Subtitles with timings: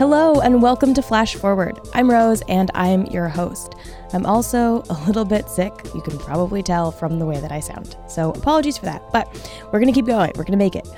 [0.00, 1.78] Hello, and welcome to Flash Forward.
[1.92, 3.74] I'm Rose, and I'm your host.
[4.14, 5.74] I'm also a little bit sick.
[5.94, 7.98] You can probably tell from the way that I sound.
[8.08, 9.28] So, apologies for that, but
[9.66, 10.32] we're going to keep going.
[10.36, 10.88] We're going to make it.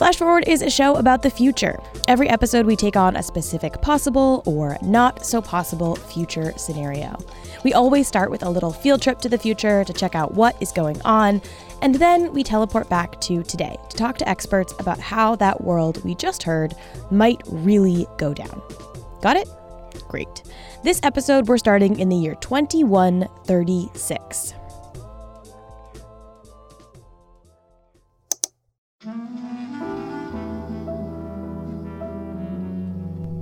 [0.00, 1.78] Flash Forward is a show about the future.
[2.08, 7.18] Every episode, we take on a specific possible or not so possible future scenario.
[7.64, 10.56] We always start with a little field trip to the future to check out what
[10.62, 11.42] is going on,
[11.82, 16.02] and then we teleport back to today to talk to experts about how that world
[16.02, 16.74] we just heard
[17.10, 18.62] might really go down.
[19.20, 19.50] Got it?
[20.08, 20.44] Great.
[20.82, 24.54] This episode, we're starting in the year 2136.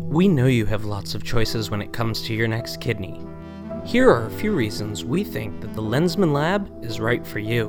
[0.08, 3.20] We know you have lots of choices when it comes to your next kidney.
[3.84, 7.68] Here are a few reasons we think that the Lensman Lab is right for you.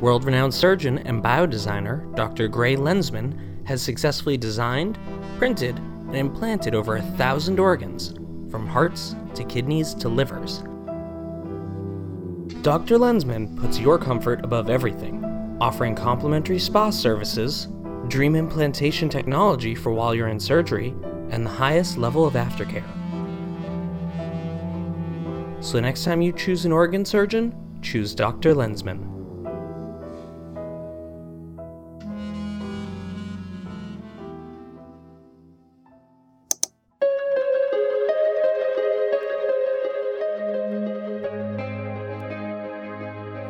[0.00, 2.46] World renowned surgeon and biodesigner Dr.
[2.46, 4.96] Gray Lensman has successfully designed,
[5.38, 8.14] printed, and implanted over a thousand organs,
[8.48, 10.58] from hearts to kidneys to livers.
[12.62, 12.96] Dr.
[12.96, 15.24] Lensman puts your comfort above everything,
[15.60, 17.66] offering complimentary spa services,
[18.08, 20.94] dream implantation technology for while you're in surgery,
[21.30, 22.84] and the highest level of aftercare.
[25.62, 28.54] So, next time you choose an organ surgeon, choose Dr.
[28.54, 29.14] Lensman.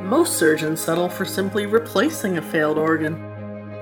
[0.03, 3.38] Most surgeons settle for simply replacing a failed organ.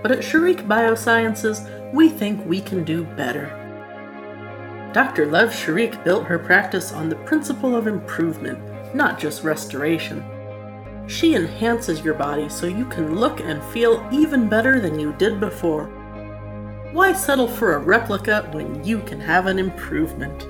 [0.07, 3.51] But at Sharik Biosciences, we think we can do better.
[4.93, 5.27] Dr.
[5.27, 10.25] Lev Sharik built her practice on the principle of improvement, not just restoration.
[11.09, 15.41] She enhances your body so you can look and feel even better than you did
[15.41, 15.87] before.
[16.93, 20.47] Why settle for a replica when you can have an improvement?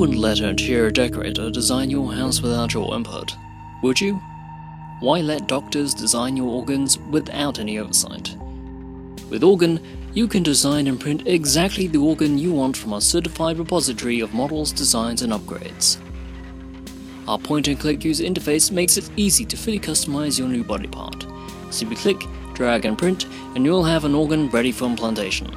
[0.00, 3.36] Wouldn't let interior decorator design your house without your input,
[3.82, 4.14] would you?
[5.00, 8.34] Why let doctors design your organs without any oversight?
[9.28, 9.78] With Organ,
[10.14, 14.32] you can design and print exactly the organ you want from our certified repository of
[14.32, 15.98] models, designs, and upgrades.
[17.28, 20.88] Our point and click user interface makes it easy to fully customize your new body
[20.88, 21.26] part.
[21.68, 22.22] Simply click,
[22.54, 25.54] drag, and print, and you'll have an organ ready for implantation.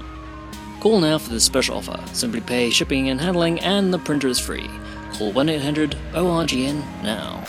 [0.83, 1.97] Call now for this special offer.
[2.13, 4.69] Simply pay shipping and handling, and the printer is free.
[5.13, 7.41] Call 1 800 ORGN now.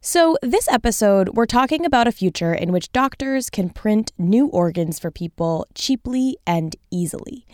[0.00, 4.98] So, this episode, we're talking about a future in which doctors can print new organs
[4.98, 7.44] for people cheaply and easily.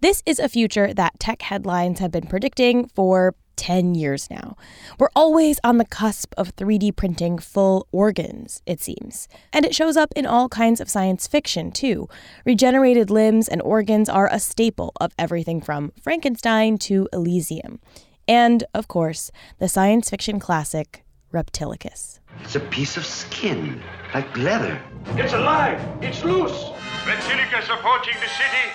[0.00, 4.56] This is a future that tech headlines have been predicting for 10 years now.
[4.98, 9.28] We're always on the cusp of 3D printing full organs, it seems.
[9.52, 12.08] And it shows up in all kinds of science fiction, too.
[12.44, 17.80] Regenerated limbs and organs are a staple of everything from Frankenstein to Elysium.
[18.28, 22.20] And, of course, the science fiction classic Reptilicus.
[22.42, 23.82] It's a piece of skin,
[24.14, 24.80] like leather.
[25.16, 25.80] It's alive!
[26.00, 26.70] It's loose!
[27.04, 28.66] Reptilicus approaching the city!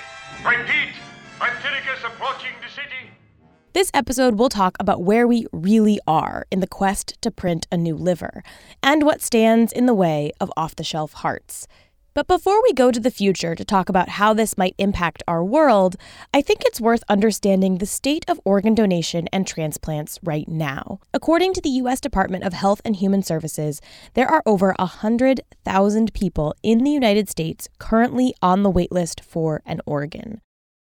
[0.46, 0.94] Repeat!
[1.40, 3.12] Reptilicus approaching the city!
[3.73, 7.77] This episode we'll talk about where we really are in the quest to print a
[7.77, 8.43] new liver
[8.83, 11.69] and what stands in the way of off the shelf hearts.
[12.13, 15.41] But before we go to the future to talk about how this might impact our
[15.41, 15.95] world,
[16.33, 20.99] I think it's worth understanding the state of organ donation and transplants right now.
[21.13, 22.01] According to the U.S.
[22.01, 23.79] Department of Health and Human Services,
[24.15, 29.79] there are over 100,000 people in the United States currently on the waitlist for an
[29.85, 30.41] organ.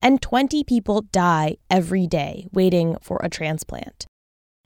[0.05, 4.05] And 20 people die every day waiting for a transplant.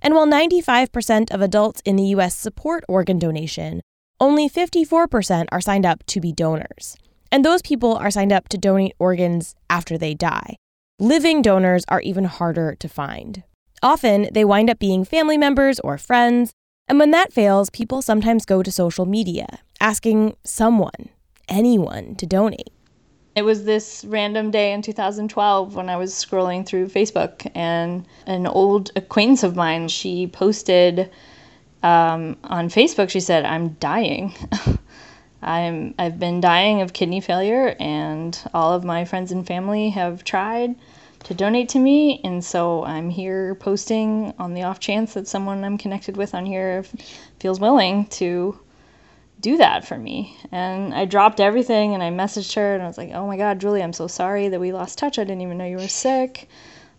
[0.02, 2.36] And while 95% of adults in the U.S.
[2.36, 3.80] support organ donation,
[4.20, 6.98] only 54% are signed up to be donors.
[7.32, 10.58] And those people are signed up to donate organs after they die.
[11.00, 13.44] Living donors are even harder to find.
[13.82, 16.52] Often, they wind up being family members or friends,
[16.90, 21.08] and when that fails, people sometimes go to social media, asking someone,
[21.48, 22.74] anyone, to donate.
[23.40, 28.46] It was this random day in 2012 when I was scrolling through Facebook, and an
[28.46, 31.10] old acquaintance of mine, she posted
[31.82, 34.34] um, on Facebook, she said, "I'm dying.
[35.42, 40.26] I'm I've been dying of kidney failure, and all of my friends and family have
[40.26, 40.76] tried
[41.24, 45.64] to donate to me, and so I'm here posting on the off chance that someone
[45.64, 46.84] I'm connected with on here
[47.40, 48.60] feels willing to
[49.40, 50.38] do that for me.
[50.52, 53.60] And I dropped everything and I messaged her and I was like, oh my God,
[53.60, 55.20] Julie, I'm so sorry that we lost touch.
[55.20, 56.50] I didn't even know you were sick.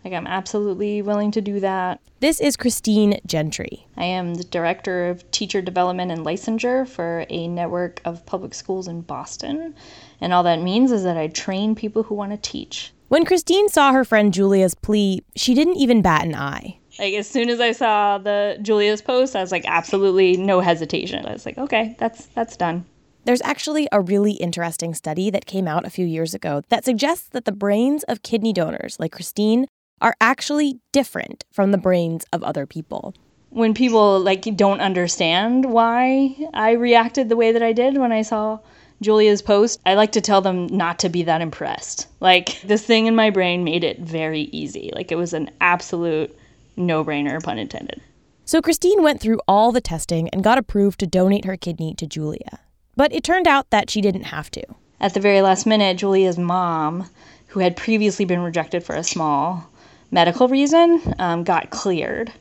[0.03, 2.01] Like, I'm absolutely willing to do that.
[2.21, 3.85] This is Christine Gentry.
[3.97, 8.87] I am the Director of Teacher Development and Licensure for a network of public schools
[8.87, 9.75] in Boston.
[10.19, 12.93] And all that means is that I train people who want to teach.
[13.09, 16.79] When Christine saw her friend Julia's plea, she didn't even bat an eye.
[16.99, 21.25] Like as soon as I saw the Julia's post, I was like, absolutely no hesitation.
[21.25, 22.85] I was like, okay, that's that's done.
[23.23, 27.29] There's actually a really interesting study that came out a few years ago that suggests
[27.29, 29.67] that the brains of kidney donors like Christine
[30.01, 33.13] are actually different from the brains of other people.
[33.49, 38.23] When people like don't understand why I reacted the way that I did when I
[38.23, 38.59] saw
[39.01, 42.07] Julia's post, I like to tell them not to be that impressed.
[42.19, 44.91] Like this thing in my brain made it very easy.
[44.95, 46.35] Like it was an absolute
[46.75, 48.01] no brainer, pun intended.
[48.45, 52.07] So Christine went through all the testing and got approved to donate her kidney to
[52.07, 52.59] Julia.
[52.95, 54.63] But it turned out that she didn't have to.
[54.99, 57.09] At the very last minute, Julia's mom,
[57.47, 59.69] who had previously been rejected for a small
[60.11, 62.31] medical reason, um, got cleared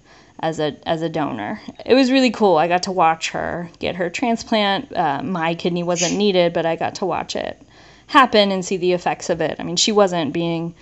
[0.41, 1.61] as a as a donor.
[1.87, 2.57] It was really cool.
[2.57, 4.95] I got to watch her get her transplant.
[4.95, 7.61] Uh, my kidney wasn't needed, but I got to watch it
[8.09, 9.57] happen and see the effects of it.
[9.61, 10.75] I mean, she wasn't being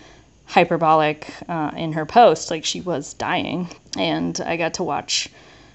[0.48, 2.50] hyperbolic uh, in her post.
[2.50, 5.28] Like she was dying, and I got to watch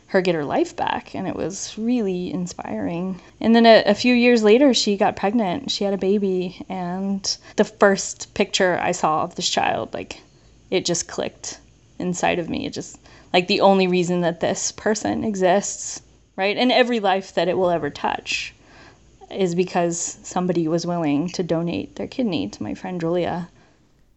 [0.08, 3.20] her get her life back, and it was really inspiring.
[3.40, 5.72] And then a, a, few years later, she got pregnant.
[5.72, 10.22] She had a baby, and the first picture I saw of this child, like
[10.70, 11.60] it just clicked
[11.98, 12.66] inside of me.
[12.66, 13.00] It just
[13.32, 16.02] like the only reason that this person exists,
[16.36, 16.58] right?
[16.58, 18.54] And every life that it will ever touch
[19.32, 23.50] is because somebody was willing to donate their kidney to my friend Julia.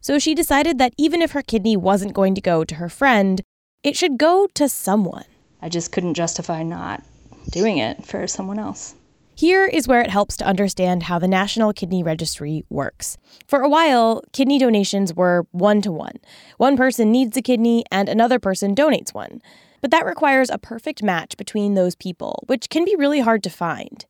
[0.06, 3.43] So she decided that even if her kidney wasn't going to go to her friend,
[3.82, 5.25] it should go to someone.
[5.61, 7.03] I just couldn't justify not
[7.50, 8.94] doing it for someone else.
[9.35, 13.19] Here is where it helps to understand how the National Kidney Registry works.
[13.49, 16.20] For a while, kidney donations were one to one.
[16.56, 19.43] One person needs a kidney and another person donates one.
[19.81, 23.50] But that requires a perfect match between those people, which can be really hard to
[23.50, 24.06] find.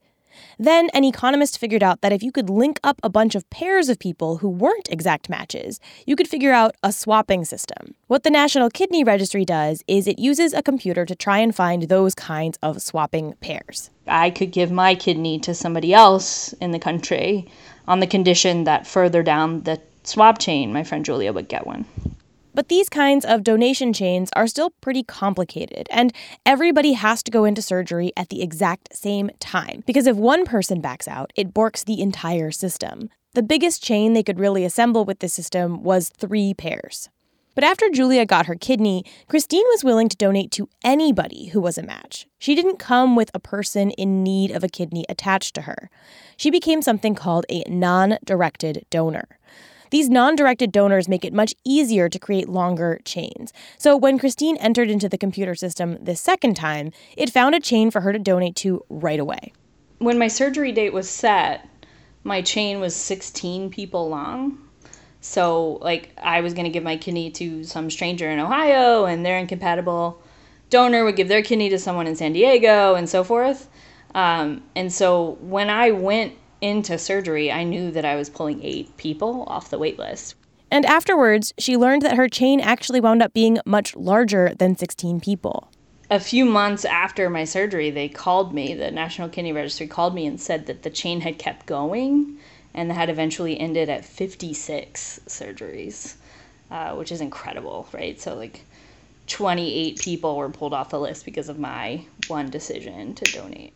[0.58, 3.88] Then an economist figured out that if you could link up a bunch of pairs
[3.88, 7.94] of people who weren't exact matches, you could figure out a swapping system.
[8.06, 11.84] What the National Kidney Registry does is it uses a computer to try and find
[11.84, 13.90] those kinds of swapping pairs.
[14.06, 17.48] I could give my kidney to somebody else in the country
[17.88, 21.84] on the condition that further down the swap chain, my friend Julia would get one.
[22.56, 26.10] But these kinds of donation chains are still pretty complicated, and
[26.46, 29.84] everybody has to go into surgery at the exact same time.
[29.86, 33.10] Because if one person backs out, it borks the entire system.
[33.34, 37.10] The biggest chain they could really assemble with this system was three pairs.
[37.54, 41.76] But after Julia got her kidney, Christine was willing to donate to anybody who was
[41.76, 42.26] a match.
[42.38, 45.90] She didn't come with a person in need of a kidney attached to her.
[46.38, 49.38] She became something called a non directed donor.
[49.90, 53.52] These non directed donors make it much easier to create longer chains.
[53.78, 57.90] So when Christine entered into the computer system the second time, it found a chain
[57.90, 59.52] for her to donate to right away.
[59.98, 61.68] When my surgery date was set,
[62.24, 64.58] my chain was 16 people long.
[65.20, 69.24] So, like, I was going to give my kidney to some stranger in Ohio, and
[69.24, 70.22] their incompatible
[70.70, 73.68] donor would give their kidney to someone in San Diego, and so forth.
[74.14, 76.34] Um, and so, when I went
[76.66, 80.34] into surgery, I knew that I was pulling eight people off the wait list.
[80.70, 85.20] And afterwards, she learned that her chain actually wound up being much larger than 16
[85.20, 85.70] people.
[86.10, 90.26] A few months after my surgery, they called me, the National Kidney Registry called me
[90.26, 92.38] and said that the chain had kept going
[92.74, 96.14] and had eventually ended at 56 surgeries,
[96.70, 98.20] uh, which is incredible, right?
[98.20, 98.64] So, like,
[99.28, 103.72] 28 people were pulled off the list because of my one decision to donate.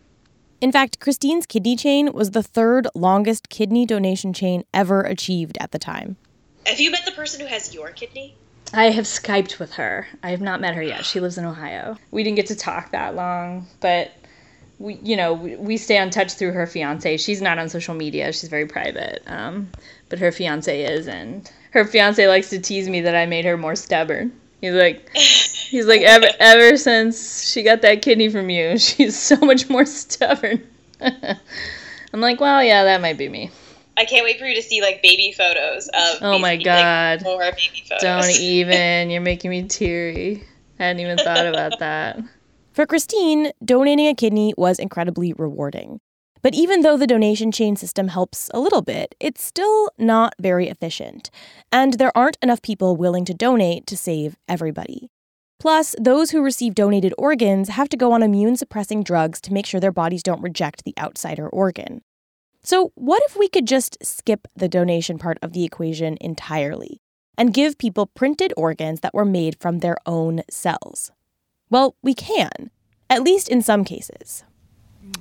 [0.61, 5.73] In fact, Christine's kidney chain was the third longest kidney donation chain ever achieved at
[5.73, 6.17] the time.
[6.67, 8.35] Have you met the person who has your kidney?
[8.75, 10.07] I have Skyped with her.
[10.23, 11.07] I have not met her yet.
[11.07, 11.97] She lives in Ohio.
[12.11, 14.13] We didn't get to talk that long, but
[14.79, 17.17] we, you know, we, we stay in touch through her fiance.
[17.17, 18.31] She's not on social media.
[18.33, 19.23] She's very private.
[19.27, 19.71] Um,
[20.11, 23.57] but her fiance is, and her fiance likes to tease me that I made her
[23.57, 24.39] more stubborn.
[24.61, 29.37] He's like, he's like, ever, ever since she got that kidney from you, she's so
[29.37, 30.67] much more stubborn.
[31.01, 33.51] I'm like, well, yeah, that might be me.
[33.97, 36.23] I can't wait for you to see like baby photos of.
[36.23, 37.19] Oh my god!
[37.19, 38.03] Like, more baby photos.
[38.03, 39.11] Don't even.
[39.11, 40.45] You're making me teary.
[40.79, 42.19] I hadn't even thought about that.
[42.73, 46.01] For Christine, donating a kidney was incredibly rewarding.
[46.43, 50.69] But even though the donation chain system helps a little bit, it's still not very
[50.69, 51.31] efficient.
[51.71, 55.11] And there aren't enough people willing to donate to save everybody.
[55.59, 59.67] Plus, those who receive donated organs have to go on immune suppressing drugs to make
[59.67, 62.01] sure their bodies don't reject the outsider organ.
[62.63, 67.01] So, what if we could just skip the donation part of the equation entirely
[67.37, 71.11] and give people printed organs that were made from their own cells?
[71.69, 72.71] Well, we can,
[73.11, 74.45] at least in some cases.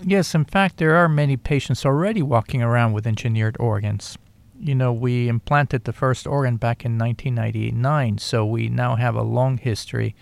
[0.02, 4.18] Yes, in fact, there are many patients already walking around with engineered organs.
[4.60, 9.22] You know, we implanted the first organ back in 1999, so we now have a
[9.22, 10.16] long history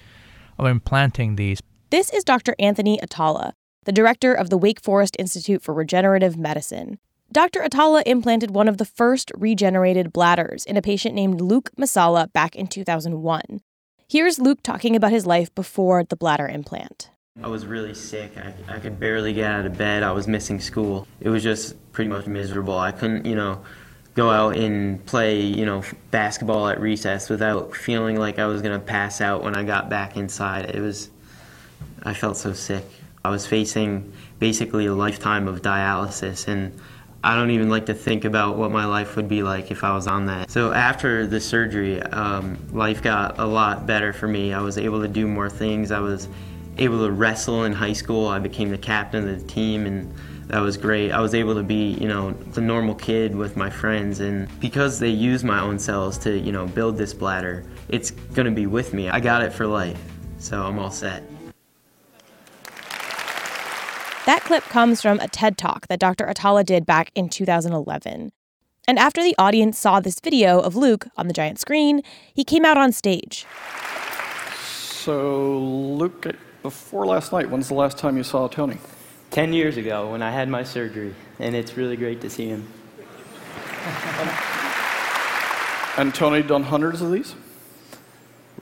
[0.59, 1.59] of implanting these.
[1.89, 2.55] This is Dr.
[2.59, 3.53] Anthony Atala,
[3.85, 6.99] the director of the Wake Forest Institute for Regenerative Medicine.
[7.31, 7.61] Dr.
[7.61, 12.55] Atala implanted one of the first regenerated bladders in a patient named Luke Massella back
[12.55, 13.61] in 2001.
[14.07, 17.09] Here's Luke talking about his life before the bladder implant.
[17.43, 18.31] I was really sick.
[18.37, 20.01] I, I could barely get out of bed.
[20.01, 21.07] I was missing school.
[21.19, 22.77] It was just pretty much miserable.
[22.77, 23.63] I couldn't, you know,
[24.15, 28.77] go out and play, you know, basketball at recess without feeling like I was going
[28.77, 30.71] to pass out when I got back inside.
[30.71, 31.11] It was,
[32.01, 32.83] I felt so sick.
[33.23, 36.79] I was facing basically a lifetime of dialysis and
[37.23, 39.93] I don't even like to think about what my life would be like if I
[39.93, 40.49] was on that.
[40.49, 44.53] So after the surgery, um, life got a lot better for me.
[44.53, 45.91] I was able to do more things.
[45.91, 46.27] I was
[46.79, 48.27] able to wrestle in high school.
[48.27, 50.13] I became the captain of the team, and
[50.47, 51.11] that was great.
[51.11, 54.99] I was able to be, you know, the normal kid with my friends, and because
[54.99, 58.93] they use my own cells to, you know, build this bladder, it's gonna be with
[58.93, 59.09] me.
[59.09, 59.99] I got it for life,
[60.39, 61.23] so I'm all set.
[64.25, 66.27] That clip comes from a TED Talk that Dr.
[66.27, 68.31] Atala did back in 2011.
[68.85, 72.01] And after the audience saw this video of Luke on the giant screen,
[72.33, 73.45] he came out on stage.
[74.53, 76.25] So, Luke,
[76.67, 78.77] before last night, when's the last time you saw Tony?
[79.31, 82.67] 10 years ago when I had my surgery, and it's really great to see him.
[85.97, 87.35] And Tony done hundreds of these?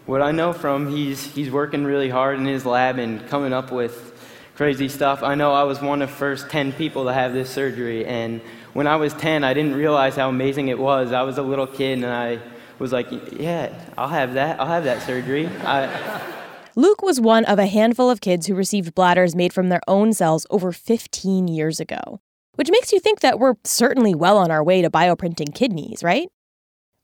[0.06, 3.72] What I know from he's he's working really hard in his lab and coming up
[3.72, 4.14] with
[4.56, 5.24] crazy stuff.
[5.24, 8.40] I know I was one of the first 10 people to have this surgery, and
[8.74, 11.12] when I was 10, I didn't realize how amazing it was.
[11.12, 12.38] I was a little kid, and I
[12.78, 14.60] was like, yeah, I'll have that.
[14.60, 15.48] I'll have that surgery.
[15.48, 16.34] I,
[16.78, 20.12] Luke was one of a handful of kids who received bladders made from their own
[20.12, 22.20] cells over 15 years ago,
[22.56, 26.28] which makes you think that we're certainly well on our way to bioprinting kidneys, right?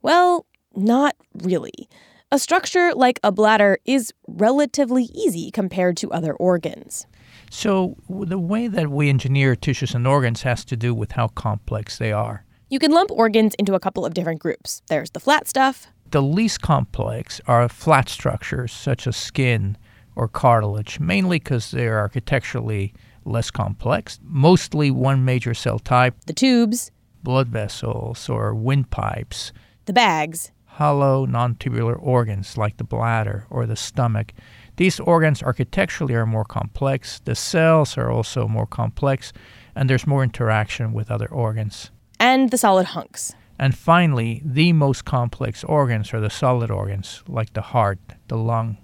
[0.02, 1.88] Well, not really.
[2.34, 7.06] A structure like a bladder is relatively easy compared to other organs.
[7.50, 11.98] So, the way that we engineer tissues and organs has to do with how complex
[11.98, 12.44] they are.
[12.70, 14.82] You can lump organs into a couple of different groups.
[14.90, 15.88] There's the flat stuff.
[16.12, 19.78] The least complex are flat structures such as skin
[20.14, 24.20] or cartilage, mainly because they're architecturally less complex.
[24.22, 26.16] Mostly one major cell type.
[26.26, 26.92] The tubes.
[27.24, 29.54] Blood vessels or windpipes.
[29.86, 30.52] The bags.
[30.66, 34.34] Hollow, non tubular organs like the bladder or the stomach.
[34.76, 39.32] These organs architecturally are more complex, the cells are also more complex,
[39.76, 41.92] and there's more interaction with other organs.
[42.20, 43.34] And the solid hunks.
[43.62, 48.78] And finally, the most complex organs are the solid organs, like the heart, the lung,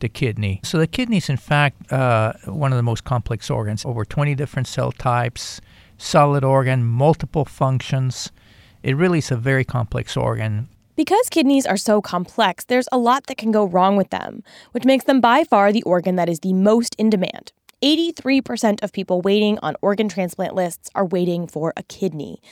[0.00, 0.60] the kidney.
[0.62, 3.82] So the kidney is, in fact, uh, one of the most complex organs.
[3.86, 5.62] Over 20 different cell types,
[5.96, 8.30] solid organ, multiple functions.
[8.82, 10.68] It really is a very complex organ.
[10.96, 14.84] Because kidneys are so complex, there's a lot that can go wrong with them, which
[14.84, 17.52] makes them by far the organ that is the most in demand.
[17.82, 22.42] 83% of people waiting on organ transplant lists are waiting for a kidney.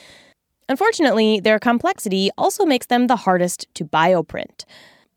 [0.69, 4.65] Unfortunately, their complexity also makes them the hardest to bioprint.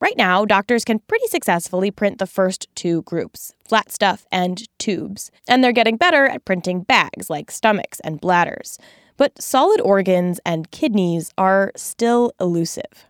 [0.01, 5.31] Right now, doctors can pretty successfully print the first two groups flat stuff and tubes,
[5.47, 8.79] and they're getting better at printing bags like stomachs and bladders.
[9.17, 13.07] But solid organs and kidneys are still elusive.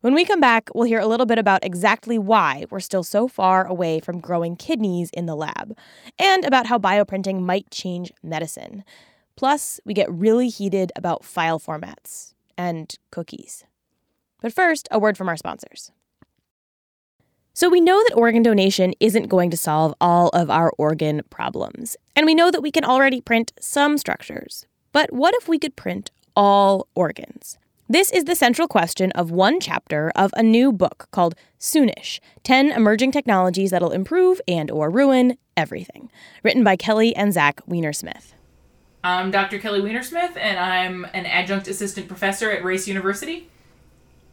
[0.00, 3.28] When we come back, we'll hear a little bit about exactly why we're still so
[3.28, 5.76] far away from growing kidneys in the lab,
[6.18, 8.82] and about how bioprinting might change medicine.
[9.40, 13.64] Plus, we get really heated about file formats and cookies.
[14.42, 15.92] But first, a word from our sponsors.
[17.54, 21.96] So, we know that organ donation isn't going to solve all of our organ problems.
[22.14, 24.66] And we know that we can already print some structures.
[24.92, 27.56] But what if we could print all organs?
[27.88, 32.72] This is the central question of one chapter of a new book called Soonish 10
[32.72, 36.10] Emerging Technologies That'll Improve and or Ruin Everything,
[36.44, 38.34] written by Kelly and Zach Weinersmith.
[39.02, 39.58] I'm Dr.
[39.58, 43.48] Kelly Weinersmith, and I'm an adjunct assistant professor at Rice University.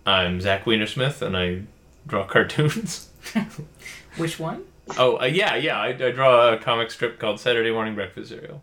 [0.06, 1.62] I'm Zach Weinersmith, and I
[2.06, 3.10] draw cartoons.
[4.18, 4.66] Which one?
[4.98, 5.80] Oh, uh, yeah, yeah.
[5.80, 8.62] I, I draw a comic strip called Saturday Morning Breakfast Cereal.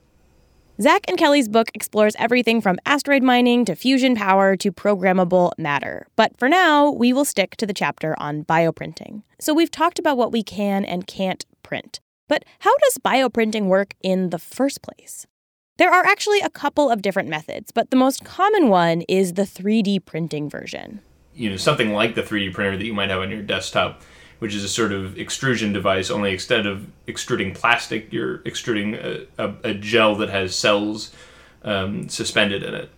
[0.81, 6.07] Zach and Kelly's book explores everything from asteroid mining to fusion power to programmable matter.
[6.17, 9.23] But for now, we will stick to the chapter on bioprinting.
[9.41, 12.01] So we've talked about what we can and can't print.
[12.29, 15.27] But how does bioprinting work in the first place?
[15.77, 19.43] There are actually a couple of different methods, but the most common one is the
[19.43, 21.01] 3D printing version.
[21.35, 24.03] You know, something like the 3D printer that you might have on your desktop
[24.39, 26.11] which is a sort of extrusion device.
[26.11, 31.15] Only instead of extruding plastic, you're extruding a, a, a gel that has cells
[31.63, 32.91] um, suspended in it.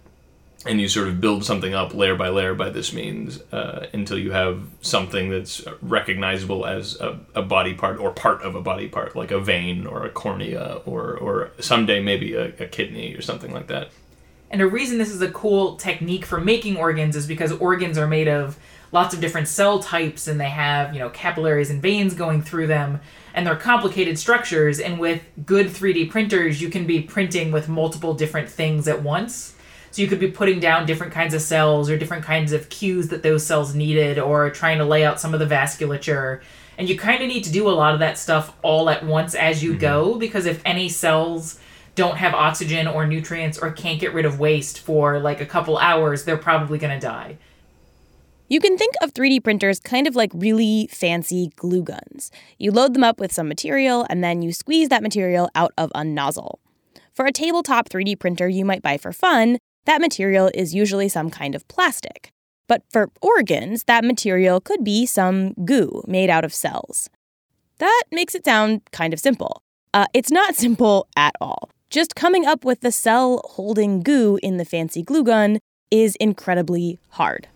[0.65, 4.19] And you sort of build something up layer by layer by this means uh, until
[4.19, 8.89] you have something that's recognizable as a, a, body part or part of a body
[8.89, 13.23] part, like a vein or a cornea or, or someday maybe a, a kidney or
[13.23, 13.91] something like that.
[14.51, 18.07] And a reason this is a cool technique for making organs is because organs are
[18.07, 18.59] made of
[18.93, 22.69] lots of different cell types and they have, you know, capillaries and veins going through
[22.69, 23.01] them
[23.35, 28.15] and they're complicated structures and with good 3D printers you can be printing with multiple
[28.15, 29.56] different things at once.
[29.97, 33.09] So you could be putting down different kinds of cells or different kinds of cues
[33.09, 36.43] that those cells needed or trying to lay out some of the vasculature.
[36.76, 39.35] And you kind of need to do a lot of that stuff all at once
[39.35, 39.81] as you mm-hmm.
[39.81, 41.59] go because if any cells
[41.95, 45.79] don't have oxygen or nutrients or can't get rid of waste for like a couple
[45.79, 47.38] hours, they're probably going to die.
[48.49, 52.31] You can think of 3D printers kind of like really fancy glue guns.
[52.59, 55.91] You load them up with some material and then you squeeze that material out of
[55.95, 56.61] a nozzle.
[57.15, 61.31] For a tabletop 3D printer you might buy for fun, that material is usually some
[61.31, 62.31] kind of plastic.
[62.69, 67.09] But for organs, that material could be some goo made out of cells.
[67.78, 69.62] That makes it sound kind of simple.
[69.95, 71.71] Uh, it's not simple at all.
[71.88, 75.59] Just coming up with the cell holding goo in the fancy glue gun
[75.90, 77.47] is incredibly hard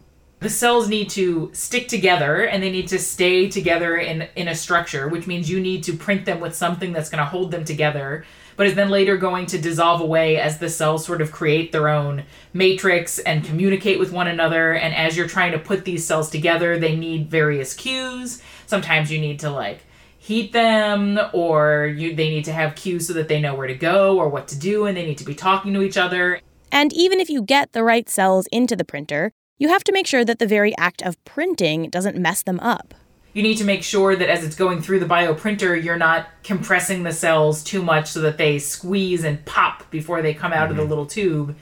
[0.40, 4.54] the cells need to stick together and they need to stay together in in a
[4.54, 7.64] structure which means you need to print them with something that's going to hold them
[7.64, 8.25] together
[8.61, 11.88] but is then later going to dissolve away as the cells sort of create their
[11.88, 14.75] own matrix and communicate with one another.
[14.75, 18.42] And as you're trying to put these cells together they need various cues.
[18.66, 19.87] Sometimes you need to like
[20.18, 23.75] heat them or you they need to have cues so that they know where to
[23.75, 26.42] go or what to do and they need to be talking to each other.
[26.70, 30.07] And even if you get the right cells into the printer you have to make
[30.07, 32.94] sure that the very act of printing doesn't mess them up.
[33.35, 37.05] You need to make sure that as it's going through the bioprinter, you're not compressing
[37.05, 40.70] the cells too much so that they squeeze and pop before they come out mm-hmm.
[40.70, 40.88] of the mm-hmm.
[40.88, 41.57] little tube.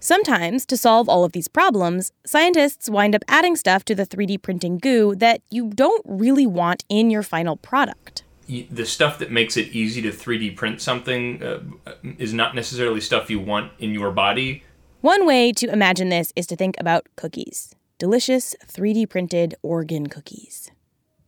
[0.00, 4.40] Sometimes, to solve all of these problems, scientists wind up adding stuff to the 3D
[4.42, 8.24] printing goo that you don't really want in your final product.
[8.48, 11.60] The stuff that makes it easy to 3D print something uh,
[12.18, 14.64] is not necessarily stuff you want in your body
[15.02, 20.72] one way to imagine this is to think about cookies delicious 3D printed organ cookies.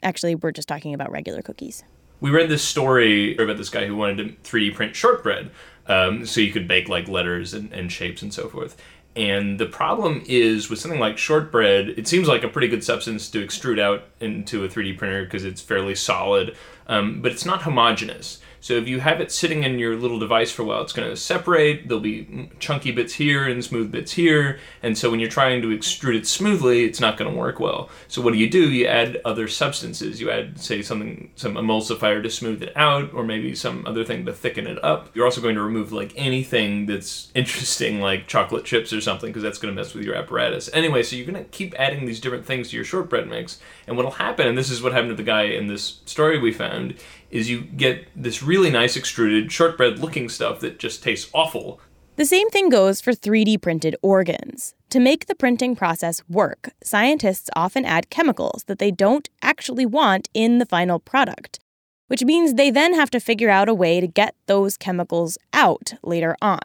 [0.02, 1.84] Actually, we're just talking about regular cookies.
[2.20, 5.50] We read this story about this guy who wanted to 3D print shortbread
[5.86, 8.76] um, so you could bake like letters and, and shapes and so forth.
[9.16, 13.30] And the problem is with something like shortbread, it seems like a pretty good substance
[13.30, 16.56] to extrude out into a 3D printer because it's fairly solid,
[16.88, 18.40] um, but it's not homogeneous.
[18.64, 21.06] So if you have it sitting in your little device for a while, it's going
[21.06, 21.86] to separate.
[21.86, 24.58] There'll be chunky bits here and smooth bits here.
[24.82, 27.90] And so when you're trying to extrude it smoothly, it's not going to work well.
[28.08, 28.70] So what do you do?
[28.70, 30.18] You add other substances.
[30.18, 34.24] You add, say, something, some emulsifier to smooth it out, or maybe some other thing
[34.24, 35.10] to thicken it up.
[35.12, 39.42] You're also going to remove like anything that's interesting, like chocolate chips or something, because
[39.42, 40.70] that's going to mess with your apparatus.
[40.72, 43.60] Anyway, so you're going to keep adding these different things to your shortbread mix.
[43.86, 46.50] And what'll happen, and this is what happened to the guy in this story we
[46.50, 46.94] found,
[47.34, 51.80] is you get this really nice extruded shortbread looking stuff that just tastes awful.
[52.14, 54.74] The same thing goes for 3D printed organs.
[54.90, 60.28] To make the printing process work, scientists often add chemicals that they don't actually want
[60.32, 61.58] in the final product,
[62.06, 65.94] which means they then have to figure out a way to get those chemicals out
[66.04, 66.60] later on.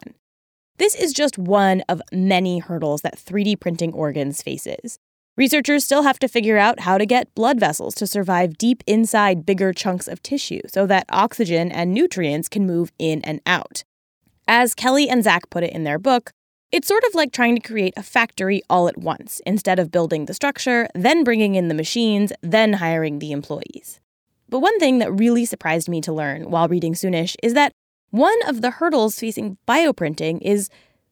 [0.78, 5.00] This is just one of many hurdles that 3D printing organs faces.
[5.36, 9.46] Researchers still have to figure out how to get blood vessels to survive deep inside
[9.46, 13.84] bigger chunks of tissue so that oxygen and nutrients can move in and out.
[14.48, 16.32] As Kelly and Zach put it in their book,
[16.72, 20.26] it's sort of like trying to create a factory all at once, instead of building
[20.26, 24.00] the structure, then bringing in the machines, then hiring the employees.
[24.48, 27.72] But one thing that really surprised me to learn while reading Soonish is that
[28.10, 30.68] one of the hurdles facing bioprinting is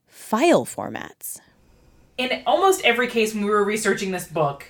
[0.06, 1.38] file formats
[2.18, 4.66] in almost every case when we were researching this book,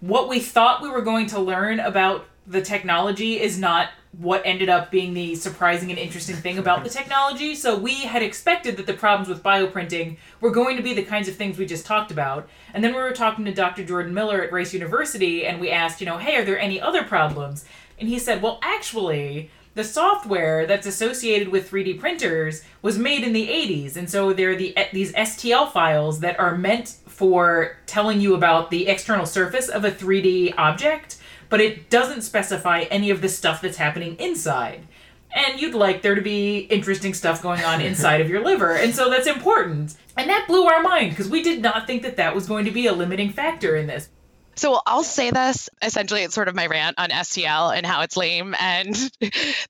[0.00, 4.68] what we thought we were going to learn about the technology is not what ended
[4.68, 7.54] up being the surprising and interesting thing about the technology.
[7.54, 11.28] So we had expected that the problems with bioprinting were going to be the kinds
[11.28, 12.48] of things we just talked about.
[12.74, 13.84] And then we were talking to Dr.
[13.84, 17.04] Jordan Miller at Rice University and we asked, you know, hey, are there any other
[17.04, 17.64] problems?
[17.98, 23.32] And he said, well, actually, the software that's associated with 3D printers was made in
[23.32, 27.78] the 80s, and so there are the, eh, these STL files that are meant for
[27.86, 33.10] telling you about the external surface of a 3D object, but it doesn't specify any
[33.10, 34.86] of the stuff that's happening inside.
[35.34, 38.94] And you'd like there to be interesting stuff going on inside of your liver, and
[38.94, 39.96] so that's important.
[40.16, 42.70] And that blew our mind because we did not think that that was going to
[42.70, 44.10] be a limiting factor in this.
[44.54, 48.16] So I'll say this essentially it's sort of my rant on STL and how it's
[48.16, 48.94] lame and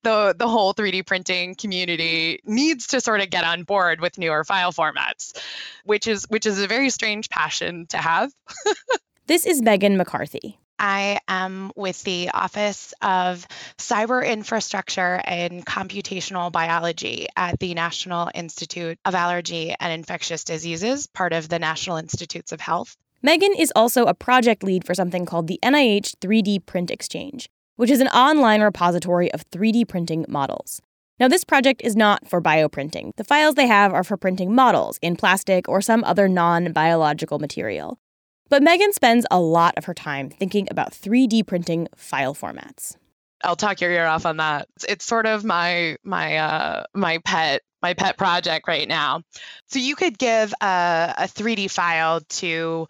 [0.03, 4.45] the the whole 3D printing community needs to sort of get on board with newer
[4.45, 5.39] file formats,
[5.85, 8.33] which is which is a very strange passion to have.
[9.27, 10.59] this is Megan McCarthy.
[10.79, 13.47] I am with the Office of
[13.79, 21.35] Cyber Infrastructure and Computational Biology at the National Institute of Allergy and Infectious Diseases, part
[21.35, 22.97] of the National Institutes of Health.
[23.25, 27.89] Megan is also a project lead for something called the NIH 3D Print Exchange, which
[27.89, 30.83] is an online repository of 3D printing models.
[31.21, 33.13] Now, this project is not for bioprinting.
[33.17, 37.39] The files they have are for printing models in plastic or some other non biological
[37.39, 38.01] material.
[38.49, 42.97] But Megan spends a lot of her time thinking about 3D printing file formats.
[43.45, 44.67] I'll talk your ear off on that.
[44.89, 49.23] It's sort of my my uh, my pet my pet project right now.
[49.67, 52.89] So you could give a, a 3D file to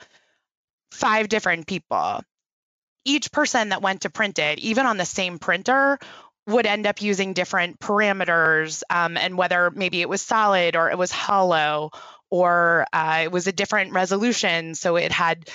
[0.93, 2.23] five different people.
[3.05, 5.99] Each person that went to print it, even on the same printer,
[6.47, 10.99] would end up using different parameters um, and whether maybe it was solid or it
[10.99, 11.91] was hollow
[12.31, 15.49] or uh, it was a different resolution so it had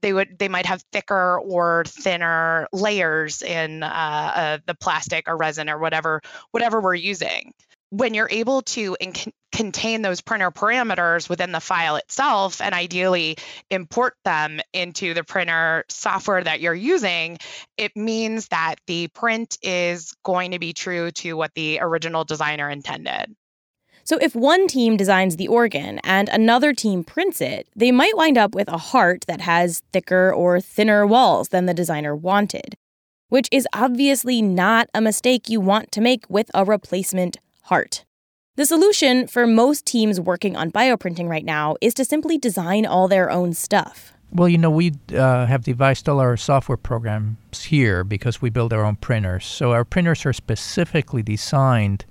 [0.00, 3.86] they would they might have thicker or thinner layers in uh,
[4.34, 6.22] uh, the plastic or resin or whatever
[6.52, 7.52] whatever we're using
[7.90, 9.12] when you're able to in-
[9.52, 13.36] contain those printer parameters within the file itself and ideally
[13.70, 17.36] import them into the printer software that you're using,
[17.76, 22.70] it means that the print is going to be true to what the original designer
[22.70, 23.34] intended.
[24.04, 28.38] So, if one team designs the organ and another team prints it, they might wind
[28.38, 32.76] up with a heart that has thicker or thinner walls than the designer wanted,
[33.28, 37.36] which is obviously not a mistake you want to make with a replacement
[37.70, 38.04] heart.
[38.56, 43.08] The solution for most teams working on bioprinting right now is to simply design all
[43.08, 44.12] their own stuff.
[44.32, 48.72] Well, you know, we uh, have devised all our software programs here because we build
[48.72, 49.46] our own printers.
[49.46, 52.04] So our printers are specifically designed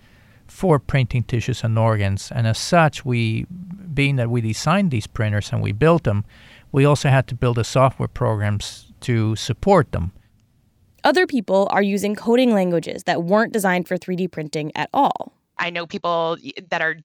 [0.48, 2.32] for printing tissues and organs.
[2.32, 3.46] And as such, we,
[3.94, 6.26] being that we designed these printers and we built them,
[6.72, 10.12] we also had to build the software programs to support them.
[11.04, 15.34] Other people are using coding languages that weren't designed for 3D printing at all.
[15.60, 16.38] I know people
[16.70, 16.96] that are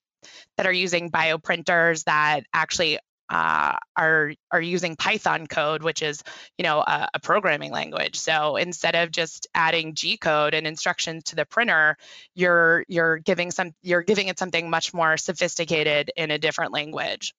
[0.57, 2.99] that are using bioprinters that actually
[3.31, 6.23] uh, are are using Python code, which is
[6.59, 8.17] you know a, a, programming language.
[8.17, 11.97] So instead of just adding G code and instructions to the printer,
[12.35, 17.35] you're you're giving some you're giving it something much more sophisticated in a different language.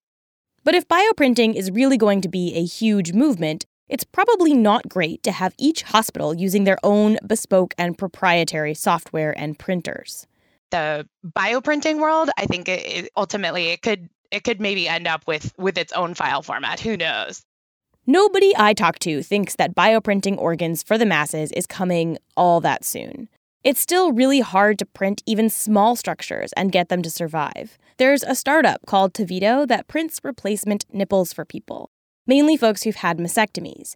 [0.63, 5.21] But if bioprinting is really going to be a huge movement, it's probably not great
[5.23, 10.25] to have each hospital using their own bespoke and proprietary software and printers
[10.71, 15.25] the bioprinting world, I think it, it, ultimately it could it could maybe end up
[15.27, 16.79] with with its own file format.
[16.79, 17.43] Who knows?
[18.07, 22.85] Nobody I talk to thinks that bioprinting organs for the masses is coming all that
[22.85, 23.29] soon.
[23.63, 27.79] It's still really hard to print even small structures and get them to survive.
[27.97, 31.89] There's a startup called TeVido that prints replacement nipples for people,
[32.27, 33.95] mainly folks who've had mastectomies.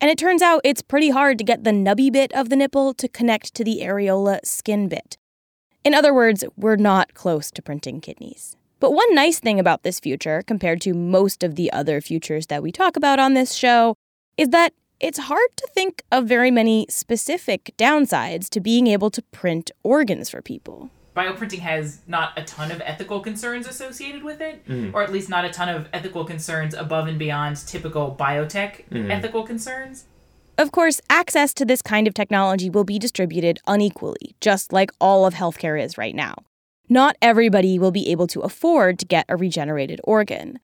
[0.00, 2.94] And it turns out it's pretty hard to get the nubby bit of the nipple
[2.94, 5.18] to connect to the areola skin bit.
[5.82, 8.56] In other words, we're not close to printing kidneys.
[8.80, 12.62] But one nice thing about this future, compared to most of the other futures that
[12.62, 13.96] we talk about on this show,
[14.36, 19.22] is that it's hard to think of very many specific downsides to being able to
[19.32, 20.90] print organs for people.
[21.16, 24.92] Bioprinting has not a ton of ethical concerns associated with it, mm.
[24.92, 29.10] or at least not a ton of ethical concerns above and beyond typical biotech mm.
[29.10, 30.04] ethical concerns.
[30.60, 35.24] Of course, access to this kind of technology will be distributed unequally, just like all
[35.24, 36.34] of healthcare is right now.
[36.86, 40.58] Not everybody will be able to afford to get a regenerated organ.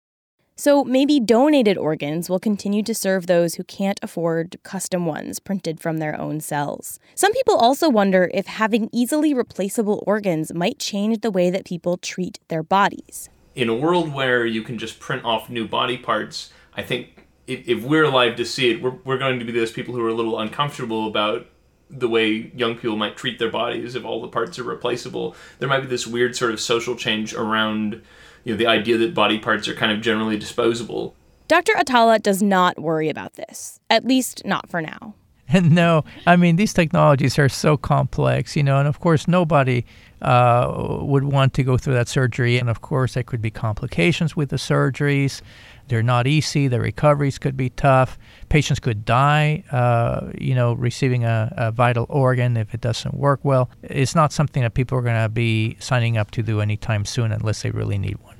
[0.55, 5.81] So maybe donated organs will continue to serve those who can't afford custom ones printed
[5.81, 7.01] from their own cells.
[7.15, 11.97] Some people also wonder if having easily replaceable organs might change the way that people
[11.97, 13.31] treat their bodies.
[13.55, 17.15] In a world where you can just print off new body parts, I think
[17.47, 20.05] if, if we're alive to see it, we're, we're going to be those people who
[20.05, 21.47] are a little uncomfortable about
[21.89, 25.37] the way young people might treat their bodies if all the parts are replaceable.
[25.59, 28.03] There might be this weird sort of social change around
[28.45, 31.15] you know the idea that body parts are kind of generally disposable.
[31.49, 31.77] Dr.
[31.77, 35.15] Atala does not worry about this, at least not for now.
[35.63, 39.85] no, I mean these technologies are so complex, you know, and of course nobody
[40.23, 44.35] uh, would want to go through that surgery, and of course there could be complications
[44.35, 45.43] with the surgeries.
[45.88, 46.68] They're not easy.
[46.68, 48.18] The recoveries could be tough.
[48.49, 53.40] Patients could die, uh, you know, receiving a, a, vital organ if it doesn't work
[53.42, 53.70] well.
[53.83, 57.33] It's not something that people are going to be signing up to do anytime soon
[57.33, 58.37] unless they really need one.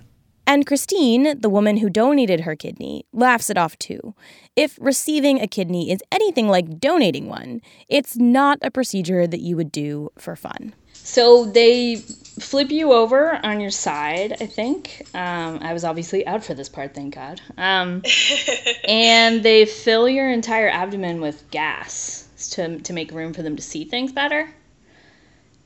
[0.49, 4.15] And Christine, the woman who donated her kidney, laughs it off too.
[4.55, 9.57] If receiving a kidney is anything like donating one, it's not a procedure that you
[9.57, 10.73] would do for fun.
[11.03, 15.07] So they flip you over on your side, I think.
[15.15, 17.41] Um, I was obviously out for this part, thank God.
[17.57, 18.03] Um,
[18.89, 23.63] and they fill your entire abdomen with gas to, to make room for them to
[23.63, 24.53] see things better.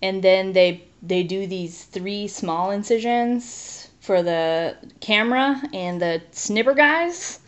[0.03, 6.75] And then they they do these three small incisions for the camera and the snipper
[6.75, 7.41] guys.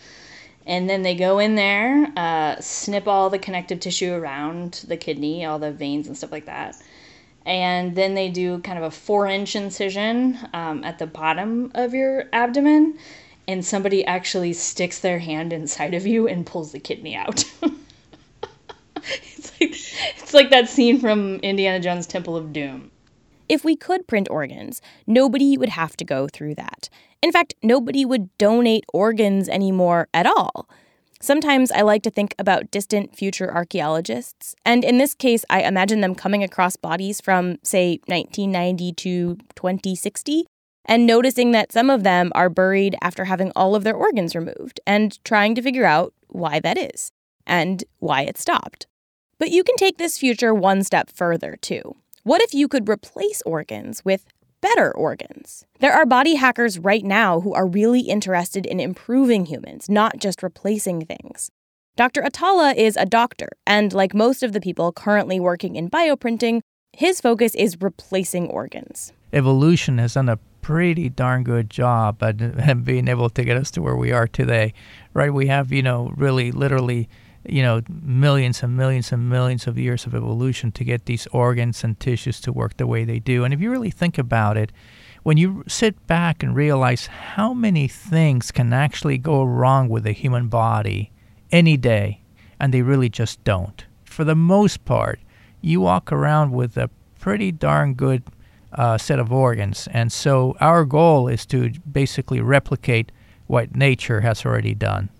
[0.64, 5.44] And then they go in there, uh, snip all the connective tissue around the kidney,
[5.44, 6.76] all the veins and stuff like that.
[7.44, 11.94] And then they do kind of a four inch incision um, at the bottom of
[11.94, 12.98] your abdomen.
[13.48, 17.44] And somebody actually sticks their hand inside of you and pulls the kidney out.
[19.02, 19.70] it's, like,
[20.16, 22.90] it's like that scene from Indiana Jones Temple of Doom.
[23.48, 26.88] If we could print organs, nobody would have to go through that.
[27.20, 30.68] In fact, nobody would donate organs anymore at all.
[31.22, 36.00] Sometimes I like to think about distant future archaeologists, and in this case, I imagine
[36.00, 40.46] them coming across bodies from, say, 1990 to 2060,
[40.84, 44.80] and noticing that some of them are buried after having all of their organs removed,
[44.84, 47.12] and trying to figure out why that is,
[47.46, 48.88] and why it stopped.
[49.38, 51.94] But you can take this future one step further, too.
[52.24, 54.24] What if you could replace organs with
[54.62, 55.66] better organs?
[55.80, 60.42] There are body hackers right now who are really interested in improving humans, not just
[60.42, 61.50] replacing things.
[61.94, 62.22] Dr.
[62.22, 66.62] Atala is a doctor, and like most of the people currently working in bioprinting,
[66.94, 69.12] his focus is replacing organs.
[69.34, 73.82] Evolution has done a pretty darn good job at being able to get us to
[73.82, 74.72] where we are today,
[75.12, 75.34] right?
[75.34, 77.10] We have, you know, really literally
[77.44, 81.82] you know, millions and millions and millions of years of evolution to get these organs
[81.84, 83.44] and tissues to work the way they do.
[83.44, 84.72] And if you really think about it,
[85.22, 90.12] when you sit back and realize how many things can actually go wrong with the
[90.12, 91.12] human body
[91.50, 92.22] any day,
[92.58, 93.84] and they really just don't.
[94.04, 95.20] For the most part,
[95.60, 98.22] you walk around with a pretty darn good
[98.72, 99.88] uh, set of organs.
[99.92, 103.12] And so our goal is to basically replicate
[103.46, 105.10] what nature has already done.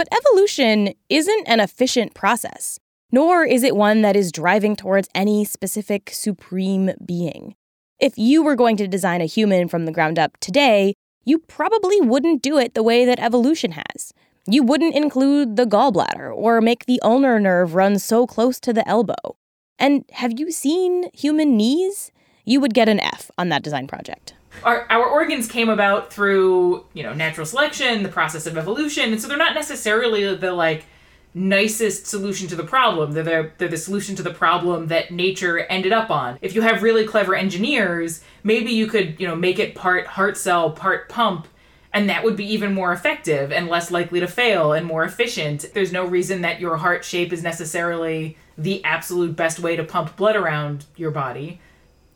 [0.00, 2.80] But evolution isn't an efficient process,
[3.12, 7.54] nor is it one that is driving towards any specific supreme being.
[7.98, 10.94] If you were going to design a human from the ground up today,
[11.26, 14.14] you probably wouldn't do it the way that evolution has.
[14.46, 18.88] You wouldn't include the gallbladder or make the ulnar nerve run so close to the
[18.88, 19.36] elbow.
[19.78, 22.10] And have you seen human knees?
[22.46, 24.32] You would get an F on that design project
[24.64, 29.20] our, our organs came about through you know natural selection the process of evolution and
[29.20, 30.84] so they're not necessarily the like
[31.32, 33.12] nicest solution to the problem.
[33.12, 36.38] They're, the, they're the solution to the problem that nature ended up on.
[36.42, 40.36] If you have really clever engineers maybe you could you know make it part heart
[40.36, 41.46] cell part pump
[41.92, 45.66] and that would be even more effective and less likely to fail and more efficient.
[45.74, 50.16] There's no reason that your heart shape is necessarily the absolute best way to pump
[50.16, 51.60] blood around your body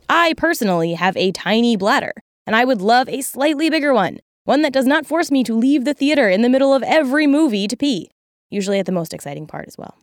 [0.08, 2.12] I personally have a tiny bladder,
[2.46, 5.54] and I would love a slightly bigger one, one that does not force me to
[5.54, 8.10] leave the theater in the middle of every movie to pee,
[8.50, 9.96] usually at the most exciting part as well.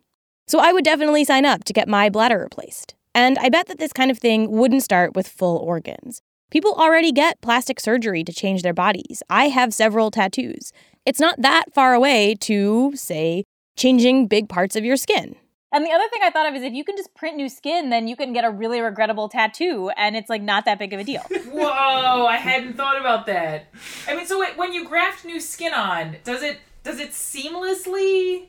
[0.48, 2.96] So I would definitely sign up to get my bladder replaced.
[3.14, 6.22] And I bet that this kind of thing wouldn't start with full organs.
[6.50, 9.22] People already get plastic surgery to change their bodies.
[9.30, 10.74] I have several tattoos.
[11.06, 13.46] It's not that far away to, say,
[13.78, 15.36] changing big parts of your skin.
[15.74, 17.90] And the other thing I thought of is if you can just print new skin,
[17.90, 21.00] then you can get a really regrettable tattoo, and it's like not that big of
[21.00, 21.22] a deal.
[21.52, 22.26] Whoa!
[22.26, 23.68] I hadn't thought about that.
[24.08, 28.48] I mean, so wait, when you graft new skin on, does it does it seamlessly?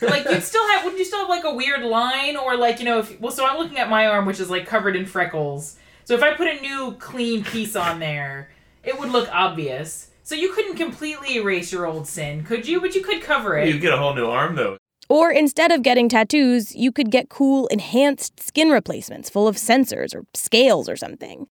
[0.00, 2.84] like you'd still have wouldn't you still have like a weird line or like you
[2.84, 5.76] know if well so I'm looking at my arm which is like covered in freckles
[6.04, 8.50] so if I put a new clean piece on there
[8.82, 12.96] it would look obvious so you couldn't completely erase your old sin could you but
[12.96, 14.78] you could cover it you get a whole new arm though
[15.12, 20.14] or instead of getting tattoos, you could get cool enhanced skin replacements full of sensors
[20.14, 21.48] or scales or something.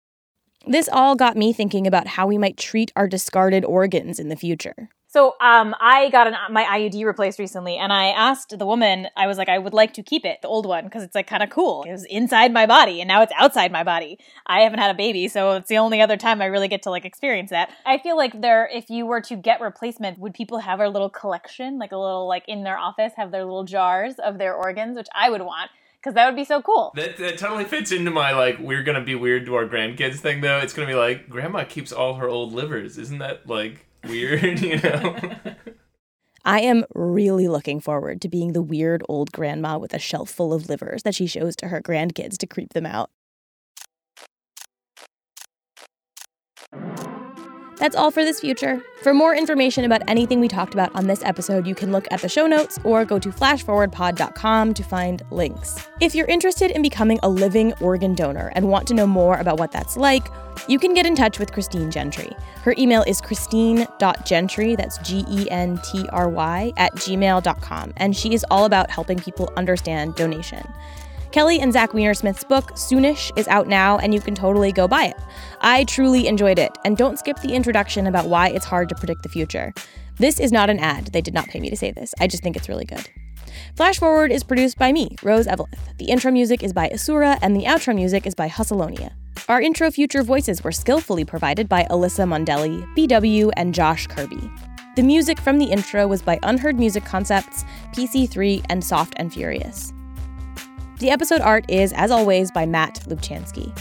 [0.64, 4.36] This all got me thinking about how we might treat our discarded organs in the
[4.36, 4.90] future.
[5.10, 9.26] So um, I got an, my IUD replaced recently, and I asked the woman, I
[9.26, 11.42] was like, I would like to keep it, the old one, because it's like kind
[11.42, 11.84] of cool.
[11.84, 14.18] It was inside my body, and now it's outside my body.
[14.46, 16.90] I haven't had a baby, so it's the only other time I really get to
[16.90, 17.70] like experience that.
[17.86, 21.08] I feel like there, if you were to get replacement, would people have a little
[21.08, 24.94] collection, like a little like in their office, have their little jars of their organs,
[24.94, 26.92] which I would want because that would be so cool.
[26.94, 30.42] That, that totally fits into my like we're gonna be weird to our grandkids thing
[30.42, 30.58] though.
[30.58, 32.98] It's gonna be like grandma keeps all her old livers.
[32.98, 34.60] Isn't that like weird?
[34.62, 35.16] you know.
[36.44, 40.52] I am really looking forward to being the weird old grandma with a shelf full
[40.52, 43.10] of livers that she shows to her grandkids to creep them out.
[47.78, 48.82] That's all for this future.
[49.02, 52.20] For more information about anything we talked about on this episode, you can look at
[52.20, 55.88] the show notes or go to flashforwardpod.com to find links.
[56.00, 59.60] If you're interested in becoming a living organ donor and want to know more about
[59.60, 60.26] what that's like,
[60.66, 62.32] you can get in touch with Christine Gentry.
[62.62, 68.34] Her email is christine.gentry, that's G E N T R Y, at gmail.com, and she
[68.34, 70.66] is all about helping people understand donation.
[71.30, 75.04] Kelly and Zach Weinersmith's book, Soonish, is out now, and you can totally go buy
[75.04, 75.16] it.
[75.60, 79.22] I truly enjoyed it, and don't skip the introduction about why it's hard to predict
[79.22, 79.74] the future.
[80.16, 81.08] This is not an ad.
[81.08, 82.14] They did not pay me to say this.
[82.18, 83.08] I just think it's really good.
[83.76, 85.96] Flash Forward is produced by me, Rose Eveleth.
[85.98, 89.12] The intro music is by Asura, and the outro music is by Hussalonia.
[89.48, 94.50] Our intro future voices were skillfully provided by Alyssa Mondelli, BW, and Josh Kirby.
[94.96, 99.92] The music from the intro was by Unheard Music Concepts, PC3, and Soft and Furious.
[100.98, 103.72] The episode art is, as always, by Matt Lubchansky.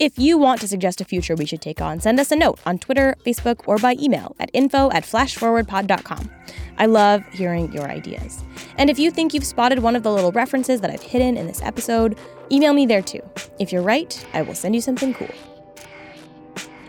[0.00, 2.58] If you want to suggest a future we should take on, send us a note
[2.66, 6.30] on Twitter, Facebook, or by email at info at flashforwardpod.com.
[6.76, 8.42] I love hearing your ideas.
[8.78, 11.46] And if you think you've spotted one of the little references that I've hidden in
[11.46, 12.18] this episode,
[12.50, 13.22] email me there too.
[13.60, 15.30] If you're right, I will send you something cool.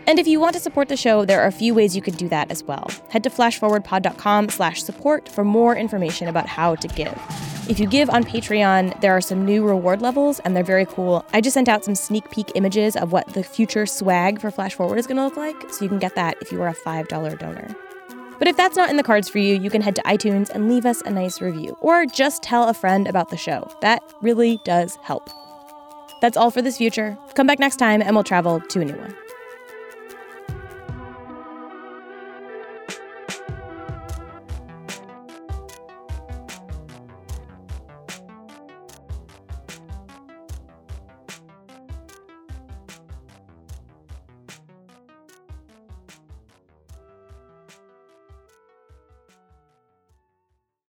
[0.06, 2.16] And if you want to support the show, there are a few ways you could
[2.16, 2.90] do that as well.
[3.10, 7.16] Head to flashforwardpod.com slash support for more information about how to give.
[7.68, 11.24] If you give on Patreon, there are some new reward levels, and they're very cool.
[11.32, 14.74] I just sent out some sneak peek images of what the future swag for Flash
[14.74, 16.74] Forward is going to look like, so you can get that if you are a
[16.74, 17.76] $5 donor.
[18.40, 20.68] But if that's not in the cards for you, you can head to iTunes and
[20.68, 23.70] leave us a nice review, or just tell a friend about the show.
[23.82, 25.30] That really does help.
[26.20, 27.16] That's all for this future.
[27.34, 29.14] Come back next time, and we'll travel to a new one.